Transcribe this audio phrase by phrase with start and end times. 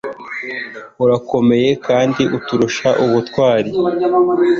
[1.03, 3.69] Arakomeye kandi aturusha ubutwari